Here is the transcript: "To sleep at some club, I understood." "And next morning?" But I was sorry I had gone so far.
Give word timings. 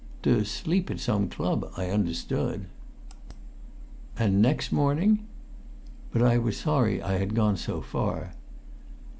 "To 0.23 0.43
sleep 0.45 0.89
at 0.89 0.99
some 0.99 1.29
club, 1.29 1.69
I 1.77 1.91
understood." 1.91 2.65
"And 4.17 4.41
next 4.41 4.71
morning?" 4.71 5.27
But 6.11 6.23
I 6.23 6.39
was 6.39 6.57
sorry 6.57 7.03
I 7.03 7.19
had 7.19 7.35
gone 7.35 7.55
so 7.55 7.81
far. 7.81 8.31